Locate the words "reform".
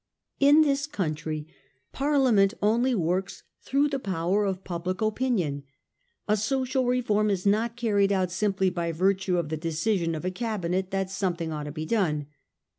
6.87-7.29